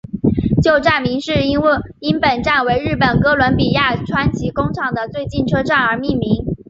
[0.63, 6.43] 旧站名是因本站为日本哥伦比亚川崎工厂的最近车站而命名。